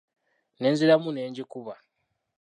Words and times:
Nenziramu 0.61 1.09
n'engikuba. 1.11 1.75